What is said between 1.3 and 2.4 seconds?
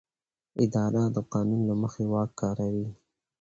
قانون له مخې واک